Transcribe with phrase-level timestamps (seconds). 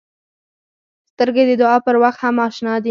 [1.11, 2.79] سترګې د دعا پر وخت هم اشنا دي